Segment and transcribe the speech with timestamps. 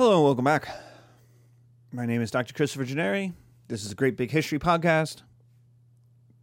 [0.00, 0.66] Hello and welcome back.
[1.92, 2.54] My name is Dr.
[2.54, 3.34] Christopher Gennari.
[3.68, 5.24] This is a Great Big History podcast.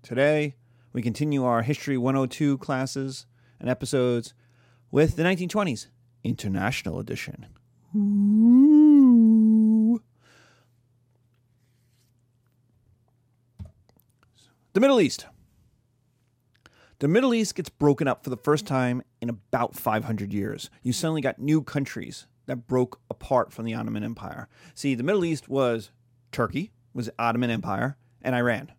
[0.03, 0.53] Today,
[0.93, 3.25] we continue our History 102 classes
[3.59, 4.35] and episodes
[4.91, 5.87] with the 1920s
[6.23, 7.47] International Edition.
[7.95, 9.23] Ooh.
[14.73, 15.25] The Middle East.
[16.99, 20.69] The Middle East gets broken up for the first time in about 500 years.
[20.83, 24.49] You suddenly got new countries that broke apart from the Ottoman Empire.
[24.73, 25.91] See, the Middle East was
[26.31, 28.71] Turkey, was Ottoman Empire, and Iran.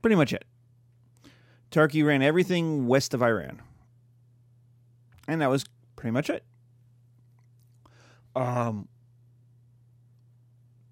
[0.00, 0.44] Pretty much it.
[1.70, 3.60] Turkey ran everything west of Iran.
[5.26, 5.64] And that was
[5.96, 6.44] pretty much it.
[8.34, 8.88] Um,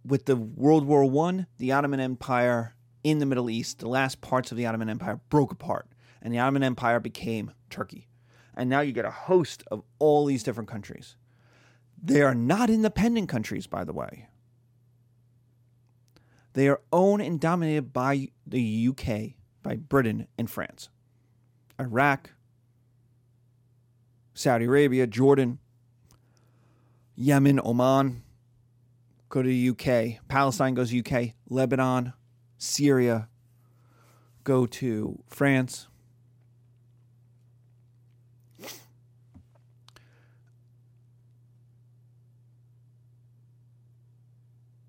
[0.05, 2.75] with the World War One, the Ottoman Empire
[3.05, 5.89] in the Middle East, the last parts of the Ottoman Empire broke apart,
[6.21, 8.09] and the Ottoman Empire became Turkey.
[8.55, 11.17] And now you get a host of all these different countries.
[12.03, 14.29] They are not independent countries, by the way.
[16.53, 20.89] They are owned and dominated by the UK, by Britain and France.
[21.79, 22.31] Iraq,
[24.33, 25.59] Saudi Arabia, Jordan,
[27.15, 28.23] Yemen, Oman,
[29.29, 30.27] go to the UK.
[30.29, 31.35] Palestine goes to UK.
[31.49, 32.13] Lebanon,
[32.59, 33.29] Syria,
[34.45, 35.89] go to France.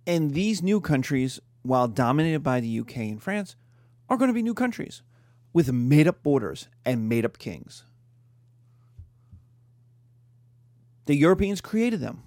[0.07, 3.57] And these new countries, while dominated by the UK and France,
[4.07, 5.03] are going to be new countries
[5.51, 7.83] with made up borders and made up kings.
[11.07, 12.23] The Europeans created them.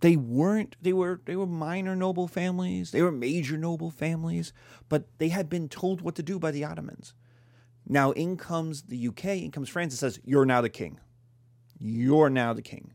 [0.00, 4.52] They weren't they were they were minor noble families, they were major noble families,
[4.88, 7.14] but they had been told what to do by the Ottomans.
[7.86, 11.00] Now in comes the UK, in comes France and says, You're now the king.
[11.78, 12.92] You're now the king.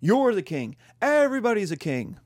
[0.00, 0.76] You're the king.
[1.00, 2.18] Everybody's a king.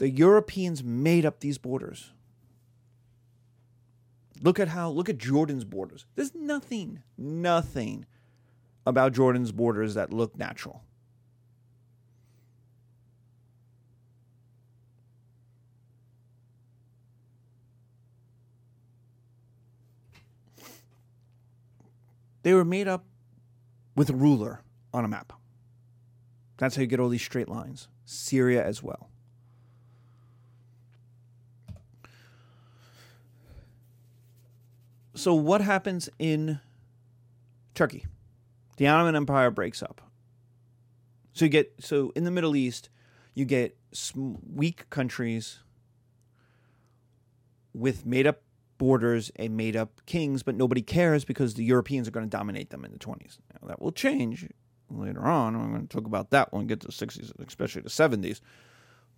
[0.00, 2.12] The Europeans made up these borders.
[4.40, 6.06] Look at how, look at Jordan's borders.
[6.14, 8.06] There's nothing, nothing
[8.86, 10.82] about Jordan's borders that look natural.
[22.42, 23.04] They were made up
[23.94, 24.62] with a ruler
[24.94, 25.34] on a map.
[26.56, 27.88] That's how you get all these straight lines.
[28.06, 29.10] Syria as well.
[35.20, 36.60] So, what happens in
[37.74, 38.06] Turkey?
[38.78, 40.00] The Ottoman Empire breaks up.
[41.34, 42.88] So you get so in the Middle East,
[43.34, 43.76] you get
[44.14, 45.58] weak countries
[47.74, 48.40] with made up
[48.78, 52.70] borders and made up kings, but nobody cares because the Europeans are going to dominate
[52.70, 53.40] them in the 20s.
[53.52, 54.48] Now, that will change
[54.88, 55.54] later on.
[55.54, 58.40] I'm going to talk about that when we get to the 60s, especially the 70s.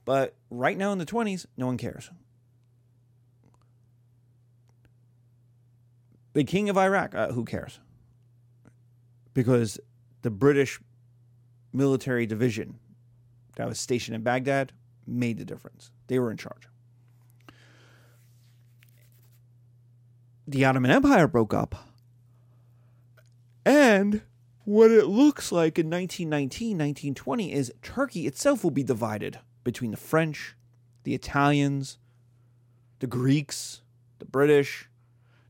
[0.04, 2.10] But right now in the 20s, no one cares.
[6.32, 7.78] The king of Iraq, uh, who cares?
[9.34, 9.78] Because
[10.22, 10.80] the British
[11.72, 12.78] military division
[13.56, 14.72] that was stationed in Baghdad
[15.06, 15.90] made the difference.
[16.06, 16.68] They were in charge.
[20.46, 21.74] The Ottoman Empire broke up.
[23.64, 24.22] And
[24.64, 29.96] what it looks like in 1919, 1920 is Turkey itself will be divided between the
[29.96, 30.56] French,
[31.04, 31.98] the Italians,
[32.98, 33.82] the Greeks,
[34.18, 34.88] the British,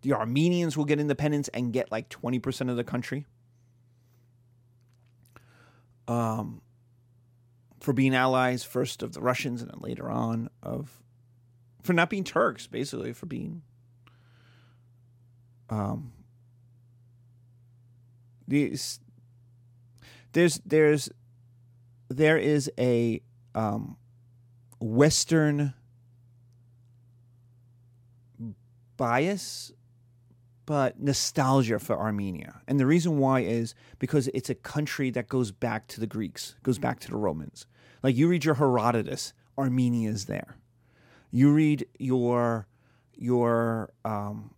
[0.03, 3.27] the Armenians will get independence and get like 20% of the country.
[6.09, 6.61] Um,
[7.81, 11.01] for being allies first of the Russians and then later on of
[11.83, 13.63] for not being Turks, basically for being
[15.69, 16.13] um
[18.47, 19.01] these
[20.33, 21.09] there's there's
[22.09, 23.21] there is a
[23.55, 23.97] um
[24.81, 25.75] western
[28.97, 29.73] bias
[30.73, 32.63] but nostalgia for Armenia.
[32.67, 36.55] And the reason why is because it's a country that goes back to the Greeks,
[36.63, 37.67] goes back to the Romans.
[38.03, 40.57] Like you read your Herodotus, Armenia is there.
[41.31, 42.69] You read your
[43.15, 44.55] your um,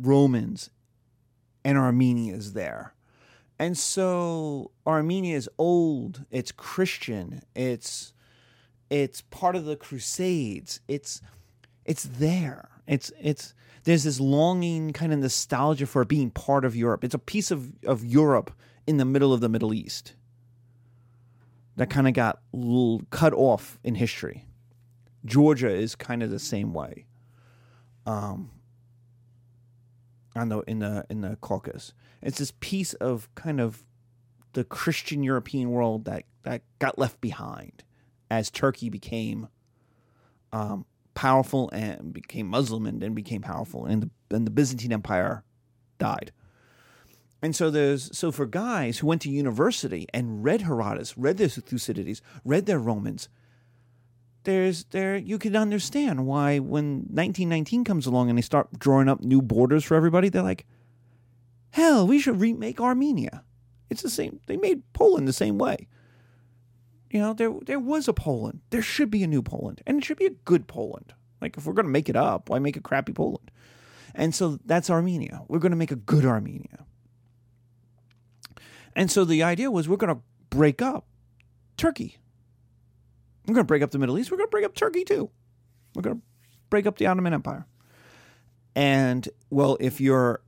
[0.00, 0.70] Romans,
[1.64, 2.94] and Armenia is there.
[3.58, 8.12] And so Armenia is old, it's Christian, it's
[8.90, 10.80] it's part of the Crusades.
[10.86, 11.20] It's
[11.84, 12.68] it's there.
[12.86, 13.54] It's it's
[13.84, 17.04] there's this longing kind of nostalgia for being part of Europe.
[17.04, 18.52] It's a piece of, of Europe
[18.86, 20.14] in the middle of the Middle East
[21.76, 22.40] that kind of got
[23.10, 24.46] cut off in history.
[25.24, 27.06] Georgia is kind of the same way.
[28.06, 28.50] Um,
[30.36, 31.92] on the in the in the Caucasus.
[32.22, 33.84] It's this piece of kind of
[34.52, 37.84] the Christian European world that that got left behind
[38.30, 39.48] as Turkey became
[40.52, 45.44] um, powerful and became Muslim and then became powerful, and the and the Byzantine Empire
[45.98, 46.32] died.
[47.42, 51.48] And so there's so for guys who went to university and read Herodotus, read their
[51.48, 53.28] Thucydides, read their Romans,
[54.44, 59.22] there's there you can understand why when 1919 comes along and they start drawing up
[59.22, 60.66] new borders for everybody, they're like,
[61.70, 63.44] hell, we should remake Armenia.
[63.88, 64.40] It's the same.
[64.46, 65.88] They made Poland the same way.
[67.10, 68.60] You know, there there was a Poland.
[68.70, 71.12] There should be a new Poland, and it should be a good Poland.
[71.40, 73.50] Like if we're going to make it up, why make a crappy Poland?
[74.14, 75.42] And so that's Armenia.
[75.48, 76.84] We're going to make a good Armenia.
[78.94, 80.20] And so the idea was we're going to
[80.50, 81.06] break up
[81.76, 82.18] Turkey.
[83.46, 84.30] We're going to break up the Middle East.
[84.30, 85.30] We're going to break up Turkey too.
[85.94, 86.22] We're going to
[86.68, 87.66] break up the Ottoman Empire.
[88.74, 90.42] And well, if you're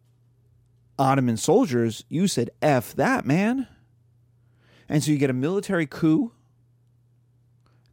[0.98, 3.66] Ottoman soldiers, you said F that, man.
[4.88, 6.32] And so you get a military coup,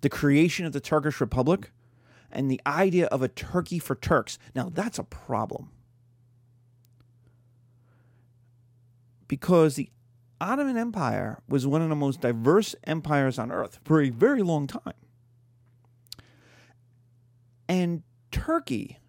[0.01, 1.72] the creation of the Turkish Republic,
[2.31, 4.38] and the idea of a Turkey for Turks.
[4.54, 5.72] Now, that's a problem.
[9.28, 9.90] Because the
[10.42, 14.68] Ottoman Empire was one of the most diverse empires on earth for a very long
[14.68, 14.94] time.
[17.68, 19.00] And Turkey,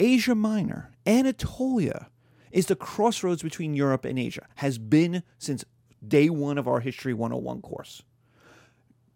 [0.00, 2.08] Asia Minor, Anatolia
[2.50, 5.64] is the crossroads between Europe and Asia, has been since
[6.06, 8.02] day one of our History 101 course.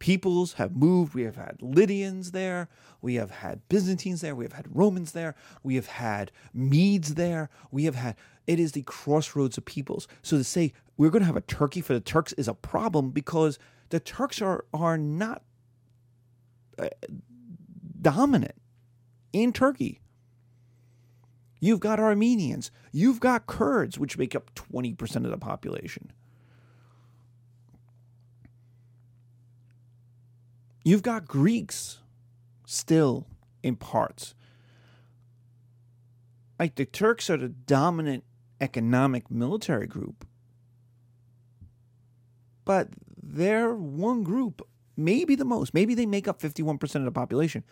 [0.01, 1.15] Peoples have moved.
[1.15, 2.69] We have had Lydians there.
[3.03, 4.35] We have had Byzantines there.
[4.35, 5.37] We have had Romans there.
[5.63, 7.51] We have had Medes there.
[7.71, 8.17] We have had,
[8.47, 10.09] it is the crossroads of peoples.
[10.23, 13.11] So to say we're going to have a Turkey for the Turks is a problem
[13.11, 13.59] because
[13.91, 15.43] the Turks are, are not
[16.79, 16.89] uh,
[18.01, 18.55] dominant
[19.35, 20.01] in Turkey.
[21.61, 22.71] You've got Armenians.
[22.91, 26.11] You've got Kurds, which make up 20% of the population.
[30.85, 31.99] You've got Greeks
[32.67, 33.27] still
[33.63, 34.35] in parts.
[36.59, 38.25] Like the Turks are the dominant
[38.61, 40.27] economic military group.
[42.65, 42.89] But
[43.23, 44.67] they're one group,
[44.97, 45.75] maybe the most.
[45.75, 47.65] Maybe they make up 51% of the population.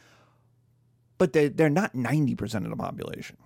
[1.18, 3.36] But they're, not 90% of the population.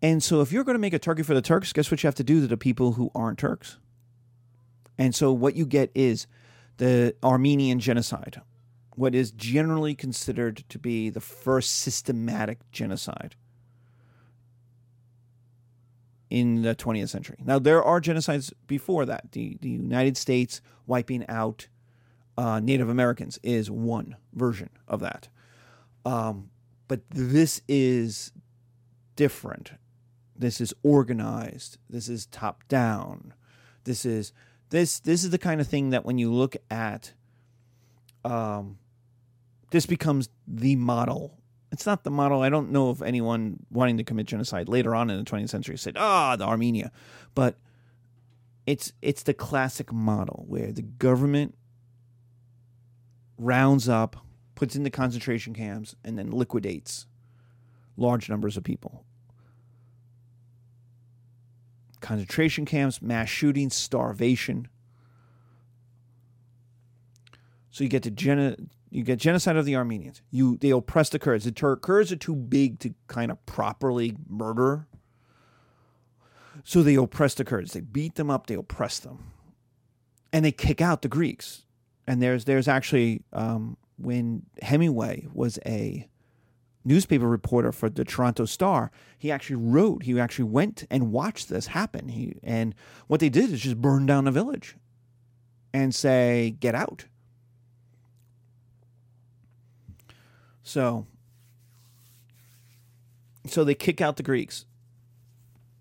[0.00, 2.06] And so, if you're going to make a turkey for the Turks, guess what you
[2.06, 3.78] have to do to the people who aren't Turks?
[4.98, 6.26] And so, what you get is
[6.76, 8.40] the Armenian genocide,
[8.96, 13.36] what is generally considered to be the first systematic genocide
[16.30, 17.36] in the 20th century.
[17.44, 19.32] Now, there are genocides before that.
[19.32, 21.68] The, the United States wiping out
[22.36, 25.28] uh, Native Americans is one version of that.
[26.04, 26.50] Um,
[26.88, 28.32] but this is
[29.16, 29.72] different
[30.36, 33.32] this is organized this is top down
[33.84, 34.32] this is
[34.74, 37.12] this this is the kind of thing that when you look at
[38.24, 38.76] um
[39.70, 41.38] this becomes the model.
[41.72, 42.42] It's not the model.
[42.42, 45.78] I don't know if anyone wanting to commit genocide later on in the 20th century
[45.78, 46.90] said ah the armenia.
[47.36, 47.56] But
[48.66, 51.54] it's it's the classic model where the government
[53.38, 54.16] rounds up
[54.56, 57.06] puts into concentration camps and then liquidates
[57.96, 59.04] large numbers of people
[62.04, 64.68] concentration camps, mass shootings, starvation.
[67.70, 68.56] So you get to geno-
[68.90, 70.20] you get genocide of the Armenians.
[70.30, 71.44] You they oppress the Kurds.
[71.44, 74.86] The Tur- Kurds are too big to kind of properly murder.
[76.62, 77.72] So they oppress the Kurds.
[77.72, 78.46] They beat them up.
[78.46, 79.32] They oppress them,
[80.32, 81.64] and they kick out the Greeks.
[82.06, 86.06] And there's there's actually um, when Hemingway was a
[86.84, 91.68] newspaper reporter for the Toronto Star, he actually wrote, he actually went and watched this
[91.68, 92.08] happen.
[92.08, 92.74] He and
[93.06, 94.76] what they did is just burn down the village
[95.72, 97.06] and say, "Get out."
[100.62, 101.06] So
[103.46, 104.64] so they kick out the Greeks.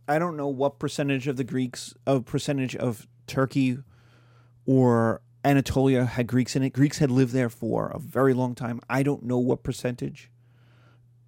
[0.08, 3.78] I don't know what percentage of the Greeks of percentage of Turkey
[4.66, 6.72] or Anatolia had Greeks in it.
[6.72, 8.80] Greeks had lived there for a very long time.
[8.90, 10.30] I don't know what percentage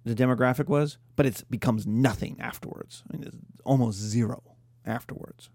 [0.06, 3.02] the demographic was, but it becomes nothing afterwards.
[3.12, 3.28] I mean,
[3.64, 4.40] almost zero
[4.86, 5.50] afterwards.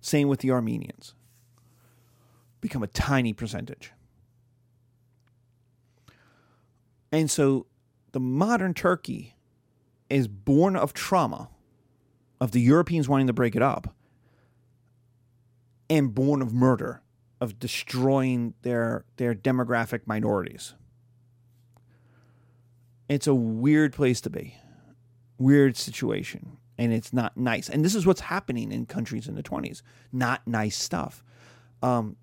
[0.00, 1.12] Same with the Armenians.
[2.62, 3.92] Become a tiny percentage.
[7.12, 7.66] And so
[8.12, 9.34] the modern Turkey
[10.08, 11.50] is born of trauma
[12.40, 13.94] of the Europeans wanting to break it up
[15.90, 17.02] and born of murder
[17.42, 20.72] of destroying their their demographic minorities
[23.08, 24.56] it's a weird place to be,
[25.38, 27.68] weird situation, and it's not nice.
[27.68, 29.82] And this is what's happening in countries in the 20s.
[30.12, 31.22] Not nice stuff.
[31.82, 32.16] Um,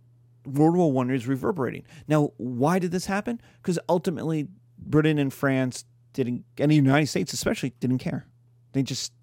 [0.46, 1.84] World War One is reverberating.
[2.08, 3.42] Now, why did this happen?
[3.62, 4.48] Because ultimately,
[4.78, 8.28] Britain and France didn't, and the United States especially, didn't care.
[8.74, 9.14] They just,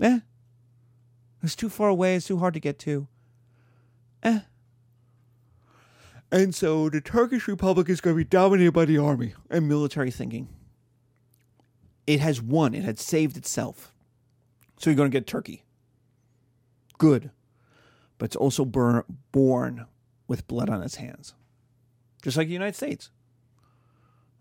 [0.00, 0.20] eh,
[1.42, 2.16] it's too far away.
[2.16, 3.06] It's too hard to get to.
[4.22, 4.40] Eh.
[6.32, 10.10] And so the Turkish Republic is going to be dominated by the army and military
[10.10, 10.48] thinking.
[12.06, 12.74] It has won.
[12.74, 13.92] It had saved itself.
[14.78, 15.64] So you're going to get Turkey.
[16.98, 17.30] Good.
[18.18, 19.86] But it's also burn, born
[20.28, 21.34] with blood on its hands.
[22.22, 23.10] Just like the United States.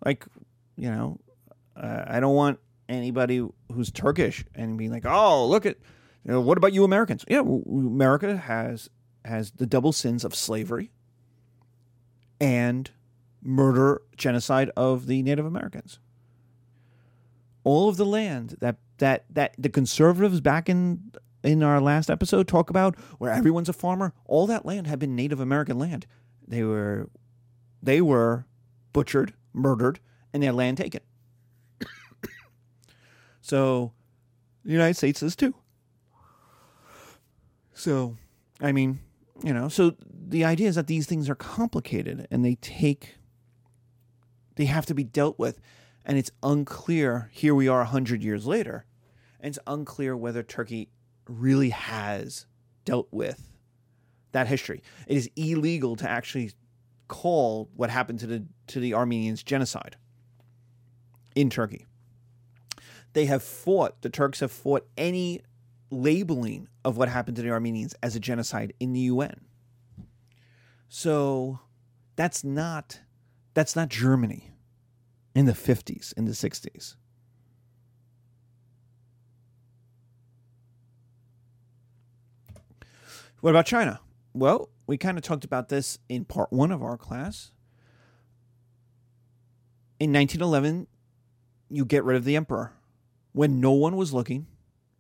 [0.04, 0.26] Like,
[0.76, 1.20] you know,
[1.76, 5.78] uh, I don't want anybody who's Turkish and being like, oh, look at,
[6.24, 7.26] you know, what about you Americans?
[7.28, 8.90] Yeah, America has
[9.26, 10.92] has the double sins of slavery
[12.40, 12.92] and
[13.42, 16.00] murder, genocide of the Native Americans.
[17.66, 21.12] All of the land that that that the conservatives back in
[21.44, 25.16] in our last episode talk about where everyone's a farmer, all that land had been
[25.16, 26.06] Native American land.
[26.48, 27.10] They were
[27.84, 28.46] they were
[28.94, 30.00] butchered, murdered,
[30.34, 31.02] and their land taken.
[33.42, 33.92] so
[34.64, 35.54] the United States is too.
[37.74, 38.18] So,
[38.62, 39.00] I mean,
[39.44, 43.18] you know, so the idea is that these things are complicated and they take,
[44.56, 45.60] they have to be dealt with.
[46.06, 48.86] And it's unclear, here we are 100 years later,
[49.40, 50.90] and it's unclear whether Turkey
[51.28, 52.46] really has
[52.86, 53.52] dealt with
[54.32, 54.84] that history.
[55.08, 56.52] It is illegal to actually
[57.08, 59.96] call what happened to the to the Armenians genocide
[61.36, 61.86] in Turkey.
[63.14, 65.42] They have fought, the Turks have fought any
[65.90, 69.42] labeling of what happened to the Armenians as a genocide in the UN.
[70.90, 71.60] So
[72.16, 73.02] that's not
[73.54, 74.52] that's not Germany
[75.36, 76.96] in the 50s, in the 60s.
[83.42, 84.00] What about China?
[84.34, 87.52] Well, we kind of talked about this in part one of our class.
[90.00, 90.88] In 1911,
[91.70, 92.74] you get rid of the emperor
[93.34, 94.48] when no one was looking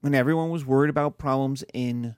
[0.06, 2.16] when everyone was worried about problems in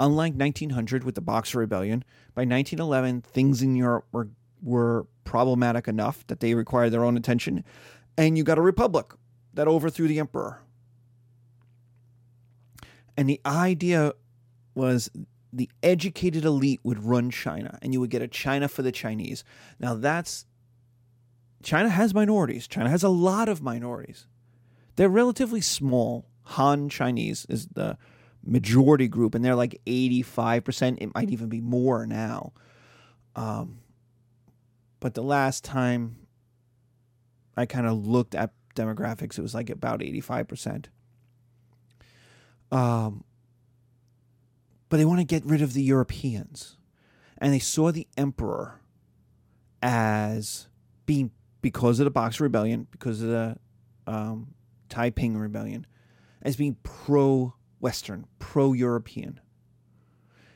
[0.00, 2.02] unlike 1900 with the Boxer Rebellion,
[2.34, 4.30] by 1911 things in Europe were
[4.62, 7.64] were problematic enough that they required their own attention,
[8.16, 9.12] and you got a republic
[9.54, 10.60] that overthrew the emperor.
[13.16, 14.12] And the idea
[14.74, 15.10] was
[15.52, 19.44] the educated elite would run China, and you would get a China for the Chinese.
[19.78, 20.46] Now that's
[21.62, 22.66] China has minorities.
[22.66, 24.26] China has a lot of minorities.
[24.96, 27.96] They're relatively small Han Chinese is the
[28.44, 30.98] majority group, and they're like 85%.
[31.00, 32.52] It might even be more now.
[33.34, 33.78] Um,
[35.04, 36.16] but the last time
[37.58, 40.86] I kind of looked at demographics, it was like about 85%.
[42.72, 43.22] Um,
[44.88, 46.78] but they want to get rid of the Europeans.
[47.36, 48.80] And they saw the emperor
[49.82, 50.68] as
[51.04, 53.58] being, because of the Boxer Rebellion, because of the
[54.06, 54.54] um,
[54.88, 55.86] Taiping Rebellion,
[56.40, 59.38] as being pro Western, pro European.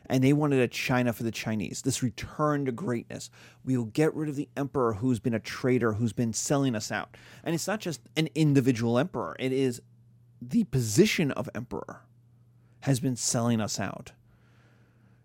[0.09, 3.31] And they wanted a China for the Chinese, this return to greatness.
[3.65, 6.91] We will get rid of the emperor who's been a traitor, who's been selling us
[6.91, 7.17] out.
[7.45, 9.83] And it's not just an individual emperor, it is
[10.41, 12.03] the position of emperor
[12.81, 14.13] has been selling us out.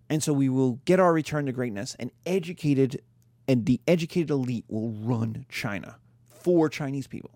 [0.09, 3.01] And so we will get our return to greatness and educated
[3.47, 5.97] and the educated elite will run China
[6.29, 7.31] for Chinese people.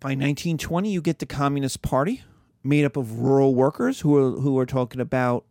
[0.00, 2.22] By 1920, you get the Communist Party
[2.62, 5.44] made up of rural workers who are who are talking about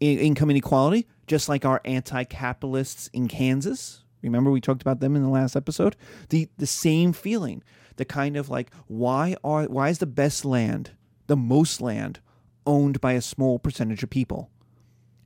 [0.00, 4.04] income inequality, just like our anti-capitalists in Kansas.
[4.20, 5.96] Remember we talked about them in the last episode?
[6.28, 7.62] The the same feeling,
[7.96, 10.90] the kind of like why are why is the best land,
[11.26, 12.20] the most land
[12.66, 14.50] owned by a small percentage of people?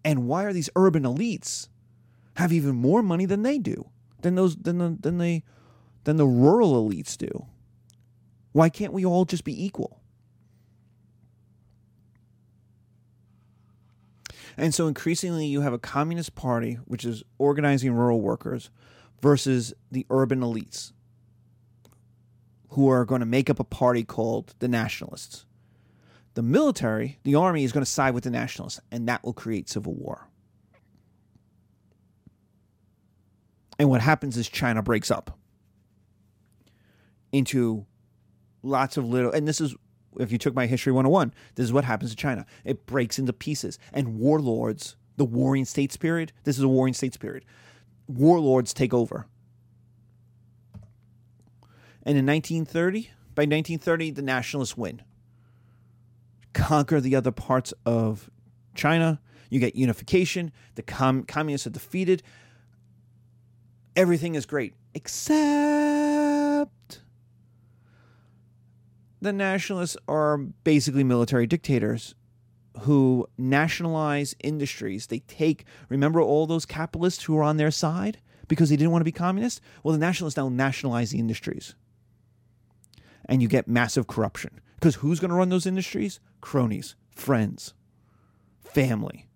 [0.04, 1.68] And why are these urban elites
[2.36, 3.88] have even more money than they do?
[4.22, 5.42] Than those than the than the
[6.04, 7.46] than the rural elites do?
[8.54, 10.00] Why can't we all just be equal?
[14.56, 18.70] And so increasingly, you have a communist party, which is organizing rural workers,
[19.20, 20.92] versus the urban elites,
[22.68, 25.46] who are going to make up a party called the nationalists.
[26.34, 29.68] The military, the army, is going to side with the nationalists, and that will create
[29.68, 30.28] civil war.
[33.80, 35.36] And what happens is China breaks up
[37.32, 37.86] into
[38.64, 39.74] lots of little, and this is
[40.18, 42.46] if you took my history 101, this is what happens to China.
[42.64, 47.16] It breaks into pieces, and warlords, the warring states period, this is a warring states
[47.16, 47.44] period.
[48.06, 49.26] warlords take over.
[52.06, 55.02] And in 1930, by 1930, the nationalists win.
[56.52, 58.30] Conquer the other parts of
[58.74, 59.20] China.
[59.48, 60.52] You get unification.
[60.74, 62.22] The com- communists are defeated.
[63.96, 65.40] Everything is great, except
[69.24, 72.14] the nationalists are basically military dictators
[72.80, 75.06] who nationalize industries.
[75.06, 79.00] They take, remember all those capitalists who were on their side because they didn't want
[79.00, 79.60] to be communist?
[79.82, 81.74] Well, the nationalists now nationalize the industries.
[83.26, 84.60] And you get massive corruption.
[84.74, 86.20] Because who's going to run those industries?
[86.42, 87.72] Cronies, friends,
[88.62, 89.26] family.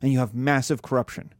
[0.00, 1.34] And you have massive corruption.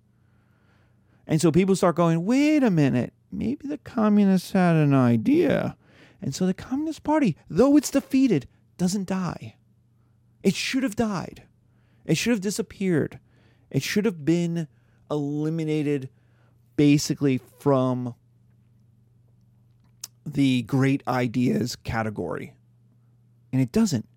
[1.26, 5.76] And so people start going, wait a minute, maybe the communists had an idea.
[6.20, 9.56] And so the Communist Party, though it's defeated, doesn't die.
[10.42, 11.44] It should have died.
[12.04, 13.18] It should have disappeared.
[13.70, 14.68] It should have been
[15.10, 16.08] eliminated
[16.76, 18.14] basically from
[20.24, 22.54] the great ideas category.
[23.52, 24.08] And it doesn't.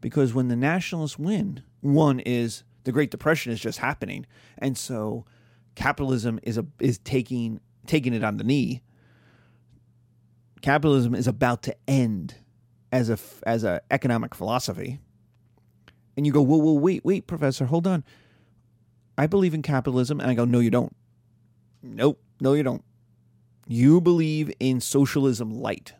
[0.00, 4.26] Because when the nationalists win, one is the Great Depression is just happening.
[4.58, 5.26] And so
[5.74, 8.82] capitalism is a, is taking taking it on the knee.
[10.62, 12.34] Capitalism is about to end
[12.92, 15.00] as a as a economic philosophy
[16.16, 18.04] and you go, whoa, whoa, wait, wait, professor, hold on.
[19.16, 20.20] I believe in capitalism.
[20.20, 20.94] And I go, no, you don't.
[21.82, 22.84] Nope, no, you don't.
[23.66, 25.94] You believe in socialism light,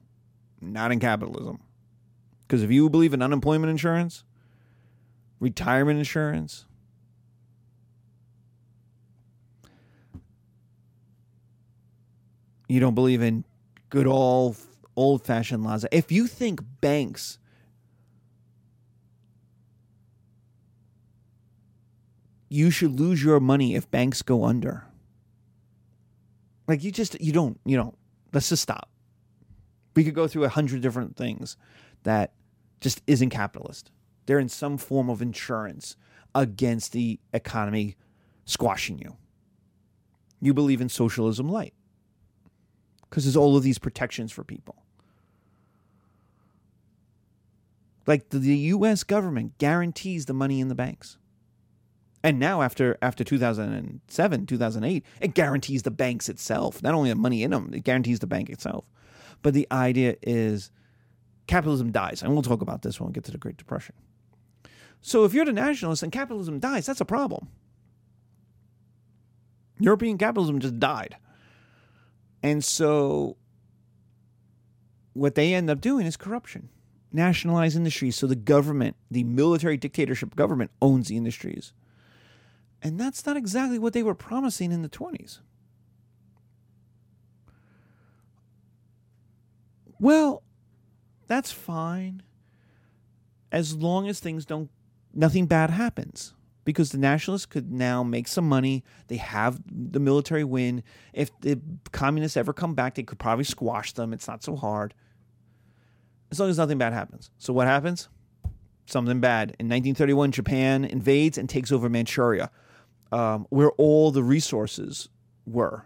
[0.61, 1.61] not in capitalism.
[2.43, 4.25] Because if you believe in unemployment insurance,
[5.39, 6.67] retirement insurance,
[12.69, 13.45] you don't believe in
[13.91, 14.57] good old
[14.97, 15.85] old fashioned laws.
[15.93, 17.39] If you think banks
[22.51, 24.85] you should lose your money if banks go under.
[26.67, 27.97] Like you just you don't you don't.
[28.33, 28.91] Let's just stop.
[29.97, 31.57] We could go through a hundred different things
[32.03, 32.33] that
[32.81, 33.91] just isn't capitalist.
[34.27, 35.97] They're in some form of insurance
[36.35, 37.97] against the economy
[38.45, 39.17] squashing you.
[40.41, 41.75] You believe in socialism light
[43.11, 44.77] because there's all of these protections for people.
[48.07, 51.19] Like the, the US government guarantees the money in the banks.
[52.23, 56.83] And now after after 2007, 2008, it guarantees the banks itself.
[56.83, 58.85] Not only the money in them, it guarantees the bank itself.
[59.43, 60.71] But the idea is
[61.47, 62.23] capitalism dies.
[62.23, 63.95] And we'll talk about this when we get to the Great Depression.
[65.01, 67.49] So if you're the nationalist and capitalism dies, that's a problem.
[69.79, 71.17] European capitalism just died.
[72.43, 73.37] And so
[75.13, 76.69] what they end up doing is corruption.
[77.13, 81.73] Nationalize industries so the government, the military dictatorship government owns the industries.
[82.83, 85.41] And that's not exactly what they were promising in the 20s.
[89.99, 90.43] Well,
[91.27, 92.23] that's fine
[93.53, 94.71] as long as things don't,
[95.13, 96.33] nothing bad happens.
[96.65, 98.85] Because the nationalists could now make some money.
[99.09, 100.83] They have the military win.
[101.13, 104.13] If the communists ever come back, they could probably squash them.
[104.13, 104.95] It's not so hard.
[106.31, 107.31] As long as nothing bad happens.
[107.39, 108.09] So, what happens?
[108.87, 109.57] Something bad.
[109.59, 112.51] In 1931, Japan invades and takes over Manchuria
[113.13, 115.09] um, where all the resources
[115.47, 115.85] were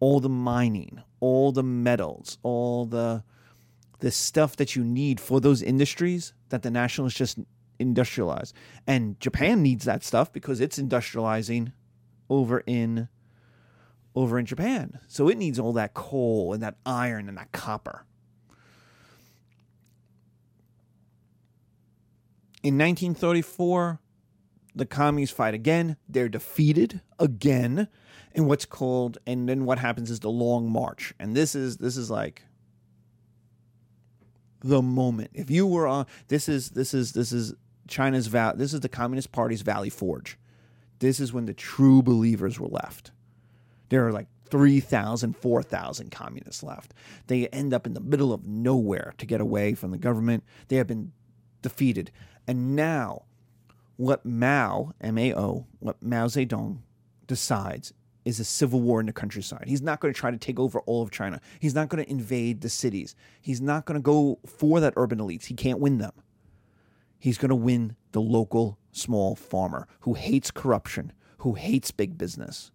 [0.00, 3.22] all the mining, all the metals, all the
[4.00, 7.36] the stuff that you need for those industries that the nationalists just
[7.78, 8.52] industrialize.
[8.86, 11.72] And Japan needs that stuff because it's industrializing
[12.28, 13.08] over in
[14.14, 14.98] over in Japan.
[15.06, 18.04] So it needs all that coal and that iron and that copper.
[22.62, 24.00] In 1934,
[24.74, 25.96] the commies fight again.
[26.08, 27.88] They're defeated again
[28.32, 31.14] in what's called, and then what happens is the Long March.
[31.18, 32.42] And this is this is like
[34.60, 35.30] the moment.
[35.34, 37.54] If you were on, this is this is this is
[37.88, 38.54] China's val.
[38.54, 40.38] This is the Communist Party's Valley Forge.
[41.00, 43.12] This is when the true believers were left.
[43.88, 46.94] There are like 3,000, 4,000 communists left.
[47.26, 50.44] They end up in the middle of nowhere to get away from the government.
[50.68, 51.12] They have been
[51.62, 52.10] defeated.
[52.46, 53.24] And now
[53.96, 56.78] what Mao, M A O, what Mao Zedong
[57.26, 57.92] decides
[58.24, 59.64] is a civil war in the countryside.
[59.66, 61.40] He's not going to try to take over all of China.
[61.60, 63.16] He's not going to invade the cities.
[63.40, 65.46] He's not going to go for that urban elites.
[65.46, 66.12] He can't win them.
[67.18, 72.70] He's going to win the local small farmer who hates corruption, who hates big business,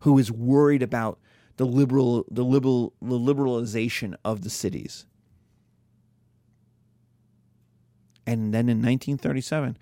[0.00, 1.18] who is worried about
[1.56, 5.06] the liberal the liberal the liberalization of the cities.
[8.26, 9.78] And then in 1937,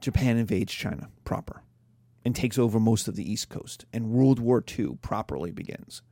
[0.00, 1.62] Japan invades China proper.
[2.24, 6.02] and takes over most of the East Coast, and World War II properly begins.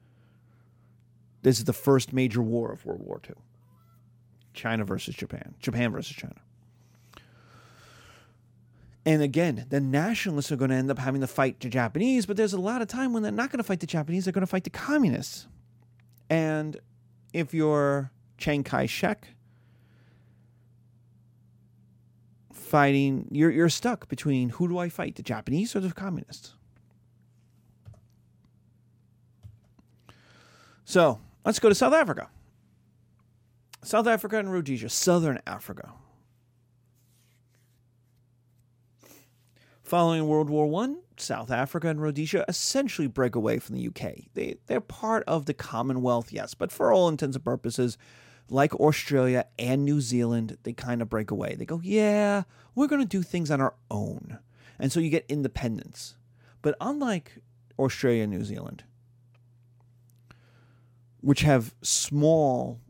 [1.43, 3.35] This is the first major war of World War II
[4.55, 6.41] China versus Japan, Japan versus China.
[9.07, 12.37] And again, the nationalists are going to end up having to fight the Japanese, but
[12.37, 14.41] there's a lot of time when they're not going to fight the Japanese, they're going
[14.43, 15.47] to fight the communists.
[16.31, 16.79] And
[17.35, 19.29] if you're Chiang Kai shek,
[22.51, 26.55] fighting, you're, you're stuck between who do I fight, the Japanese or the communists?
[30.85, 32.29] So let's go to South Africa.
[33.85, 35.93] South Africa and Rhodesia, Southern Africa.
[39.83, 44.25] Following World War I, South Africa and Rhodesia essentially break away from the UK.
[44.33, 47.99] They, they're part of the Commonwealth, yes, but for all intents and purposes,
[48.49, 51.55] like Australia and New Zealand, they kind of break away.
[51.55, 52.45] They go, yeah,
[52.75, 54.39] we're going to do things on our own.
[54.79, 56.17] And so you get independence.
[56.63, 57.43] But unlike
[57.79, 58.85] Australia and New Zealand,
[61.21, 62.81] which have small,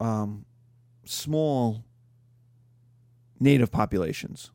[0.00, 0.44] um,
[1.04, 1.84] small
[3.40, 4.50] native populations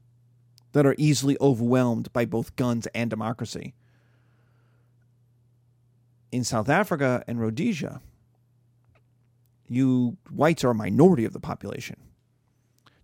[0.74, 3.74] that are easily overwhelmed by both guns and democracy.
[6.32, 8.02] In South Africa and Rhodesia,
[9.68, 11.98] you whites are a minority of the population.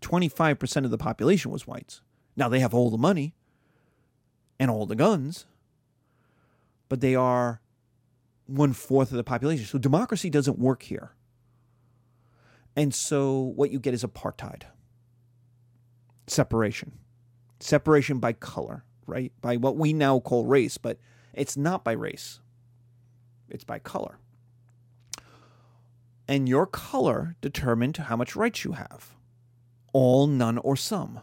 [0.02, 2.02] 25% of the population was whites.
[2.36, 3.36] Now they have all the money
[4.60, 5.46] and all the guns,
[6.88, 7.62] but they are
[8.48, 9.66] one fourth of the population.
[9.66, 11.12] So democracy doesn't work here.
[12.80, 14.64] And so what you get is apartheid,
[16.28, 16.94] separation,
[17.60, 19.32] separation by color, right?
[19.42, 20.98] By what we now call race, but
[21.34, 22.40] it's not by race,
[23.50, 24.18] it's by color
[26.30, 29.16] and your color determined how much rights you have
[29.92, 31.20] all, none, or some.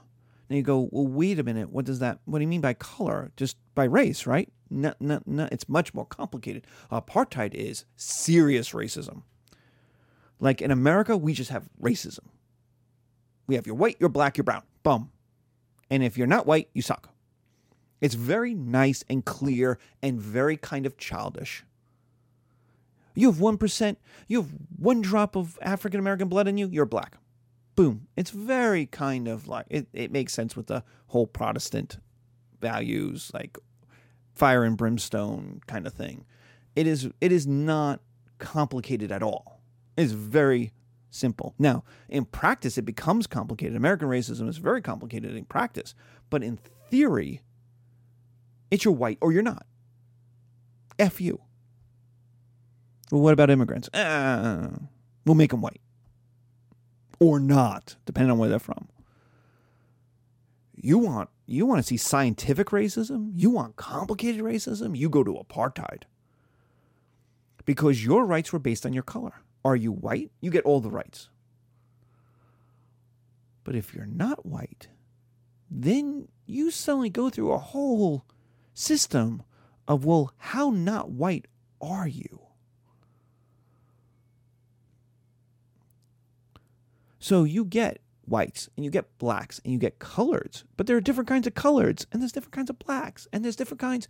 [0.50, 1.70] Now you go, well, wait a minute.
[1.70, 2.18] What does that?
[2.24, 3.30] What do you mean by color?
[3.36, 4.52] Just by race, right?
[4.68, 5.48] No, no, no.
[5.52, 6.66] It's much more complicated.
[6.90, 9.22] Apartheid is serious racism.
[10.38, 12.27] Like in America, we just have racism.
[13.46, 14.62] We have you're white, you're black, you're brown.
[14.83, 15.11] Bum.
[15.90, 17.11] And if you're not white, you suck.
[18.01, 21.64] It's very nice and clear and very kind of childish.
[23.14, 23.96] You have 1%,
[24.29, 27.16] you have one drop of African American blood in you, you're black.
[27.75, 28.09] Boom.
[28.16, 31.99] It's very kind of like, it, it makes sense with the whole Protestant
[32.61, 33.57] values, like
[34.35, 36.27] fire and brimstone kind of thing.
[36.75, 38.01] It is, it is not
[38.38, 39.55] complicated at all.
[39.96, 40.72] It's very
[41.11, 41.54] simple.
[41.59, 43.76] Now, in practice, it becomes complicated.
[43.76, 45.94] American racism is very complicated in practice,
[46.30, 46.59] but in
[46.90, 47.42] theory,
[48.70, 49.66] it's you're white or you're not.
[50.98, 51.40] F you.
[53.11, 53.88] Well, what about immigrants?
[53.94, 54.70] Uh,
[55.24, 55.80] we'll make them white.
[57.18, 58.88] Or not, depending on where they're from.
[60.74, 63.30] You want you want to see scientific racism?
[63.35, 64.96] You want complicated racism?
[64.96, 66.02] You go to apartheid.
[67.64, 69.32] Because your rights were based on your color.
[69.66, 70.31] Are you white?
[70.40, 71.29] You get all the rights.
[73.64, 74.87] But if you're not white,
[75.68, 78.24] then you suddenly go through a whole
[78.74, 79.42] system
[79.88, 81.46] of, well, how not white
[81.81, 82.42] are you?
[87.18, 91.00] So you get whites and you get blacks and you get coloreds, but there are
[91.00, 94.07] different kinds of coloreds and there's different kinds of blacks and there's different kinds.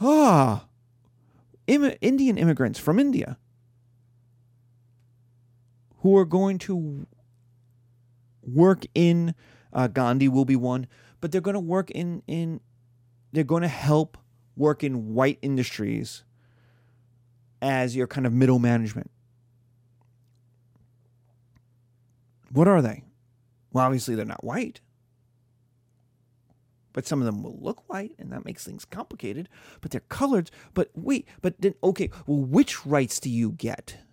[0.00, 0.66] Ah,
[1.68, 3.38] Im- Indian immigrants from India
[6.04, 7.06] who are going to
[8.42, 9.34] work in
[9.72, 10.86] uh, Gandhi will be one,
[11.22, 12.60] but they're going to work in in
[13.32, 14.18] they're going to help
[14.54, 16.22] work in white industries
[17.62, 19.10] as your kind of middle management.
[22.50, 23.02] What are they?
[23.72, 24.82] Well, obviously, they're not white.
[26.92, 29.48] But some of them will look white, and that makes things complicated.
[29.80, 30.50] But they're colored.
[30.74, 34.03] But wait, but then, okay, well, which rights do you get?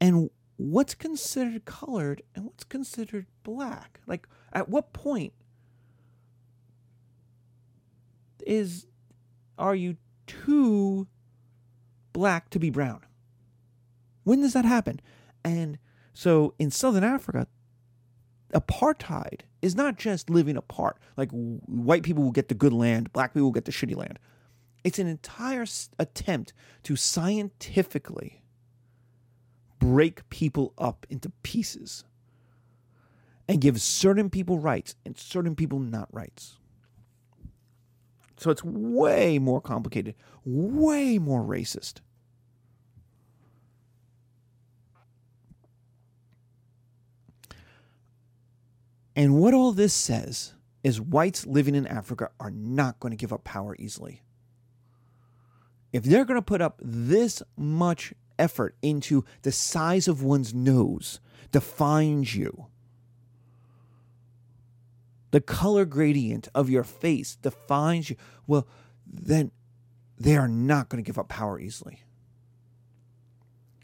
[0.00, 4.00] And what's considered colored and what's considered black?
[4.06, 5.32] Like, at what point
[8.46, 8.86] is
[9.58, 11.06] are you too
[12.12, 13.00] black to be brown.
[14.24, 15.00] When does that happen?
[15.44, 15.78] And
[16.12, 17.46] so in Southern Africa,
[18.52, 20.98] apartheid is not just living apart.
[21.16, 24.18] Like white people will get the good land, black people will get the shitty land.
[24.82, 25.66] It's an entire
[25.98, 26.52] attempt
[26.84, 28.39] to scientifically
[29.80, 32.04] break people up into pieces
[33.48, 36.58] and give certain people rights and certain people not rights.
[38.36, 40.14] So it's way more complicated,
[40.44, 41.96] way more racist.
[49.16, 53.32] And what all this says is whites living in Africa are not going to give
[53.32, 54.22] up power easily.
[55.92, 61.20] If they're going to put up this much effort into the size of one's nose
[61.52, 62.66] defines you,
[65.30, 68.66] the color gradient of your face defines you, well,
[69.06, 69.52] then
[70.18, 72.02] they are not going to give up power easily.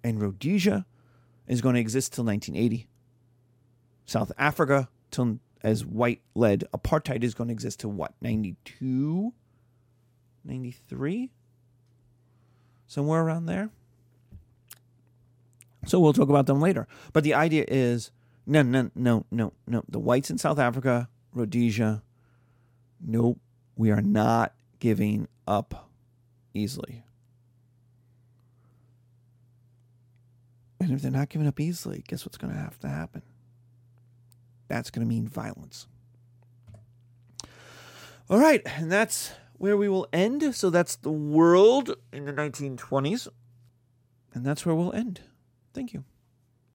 [0.03, 0.87] And Rhodesia
[1.47, 2.89] is going to exist till 1980.
[4.05, 9.33] South Africa till as white led apartheid is going to exist till what 92
[10.45, 11.33] 93
[12.87, 13.71] somewhere around there
[15.87, 18.11] so we'll talk about them later but the idea is
[18.47, 22.03] no no no no no the whites in south africa rhodesia
[23.01, 23.39] nope
[23.77, 25.91] we are not giving up
[26.55, 27.03] easily
[30.81, 33.23] and if they're not giving up easily guess what's going to have to happen
[34.69, 35.87] that's going to mean violence.
[38.29, 40.55] All right, and that's where we will end.
[40.55, 43.29] So that's the world in the 1920s.
[44.35, 45.21] And that's where we'll end.
[45.77, 46.16] Thank you.